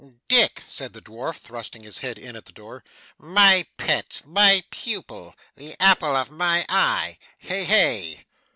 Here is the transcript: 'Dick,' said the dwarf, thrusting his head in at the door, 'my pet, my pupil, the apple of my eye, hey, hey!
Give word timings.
'Dick,' 0.27 0.63
said 0.67 0.93
the 0.93 0.99
dwarf, 1.03 1.37
thrusting 1.37 1.83
his 1.83 1.99
head 1.99 2.17
in 2.17 2.35
at 2.35 2.45
the 2.45 2.51
door, 2.51 2.83
'my 3.19 3.67
pet, 3.77 4.19
my 4.25 4.63
pupil, 4.71 5.35
the 5.55 5.79
apple 5.79 6.15
of 6.15 6.31
my 6.31 6.65
eye, 6.69 7.19
hey, 7.37 7.65
hey! 7.65 8.25